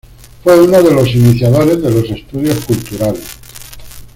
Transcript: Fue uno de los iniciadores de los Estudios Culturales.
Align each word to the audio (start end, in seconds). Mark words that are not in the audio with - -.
Fue 0.43 0.59
uno 0.59 0.81
de 0.81 0.95
los 0.95 1.07
iniciadores 1.13 1.79
de 1.79 1.91
los 1.91 2.09
Estudios 2.09 2.65
Culturales. 2.65 3.37